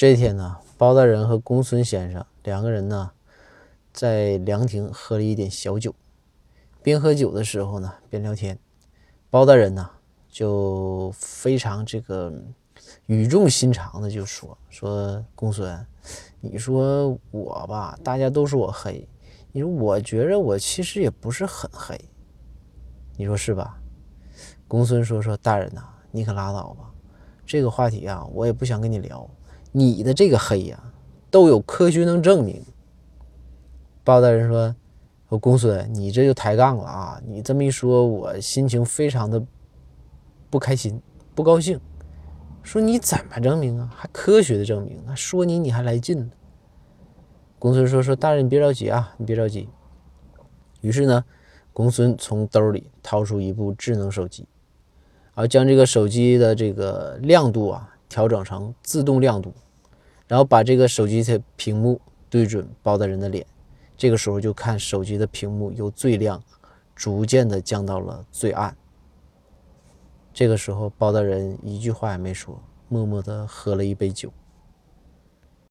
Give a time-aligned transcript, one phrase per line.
[0.00, 3.10] 这天呢，包大人和公孙先生两个人呢，
[3.92, 5.92] 在凉亭喝了一点小酒，
[6.84, 8.56] 边喝酒的时候呢，边聊天。
[9.28, 9.90] 包大人呢，
[10.28, 12.32] 就非常这个
[13.06, 15.84] 语重心长的就说：“说公孙，
[16.40, 19.04] 你说我吧，大家都说我黑，
[19.50, 22.00] 你说我觉着我其实也不是很黑，
[23.16, 23.80] 你说是吧？”
[24.68, 26.88] 公孙说：“说大人呐，你可拉倒吧，
[27.44, 29.28] 这个话题啊，我也不想跟你聊。
[29.72, 30.92] 你的这个黑呀，
[31.30, 32.62] 都有科学能证明。”
[34.04, 34.74] 包大人说。
[35.30, 37.20] 说公孙，你这就抬杠了啊！
[37.26, 39.44] 你这么一说，我心情非常的
[40.48, 41.02] 不开心、
[41.34, 41.78] 不高兴。
[42.62, 43.92] 说你怎么证明啊？
[43.94, 44.98] 还科学的证明？
[45.04, 45.14] 那？
[45.14, 46.30] 说你你还来劲呢？
[47.58, 49.68] 公孙说：“说大人你别着急啊，你别着急。”
[50.80, 51.22] 于是呢，
[51.74, 54.46] 公孙从兜里掏出一部智能手机，
[55.34, 59.54] 而将这个手机的这个亮度啊调整成自动亮度，
[60.26, 63.46] 然后把这个手机的屏幕对准包大人的脸。
[63.96, 66.42] 这个时候就看手机的屏幕由最亮
[66.96, 68.76] 逐渐的降到了最暗。
[70.34, 74.32] 这个时候包大人一句话也没说，默默的喝了一杯酒。